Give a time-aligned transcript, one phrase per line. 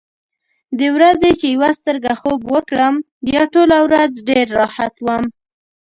[0.79, 2.93] د ورځې چې یوه سترګه خوب وکړم،
[3.27, 5.23] بیا ټوله ورځ ډېر راحت وم.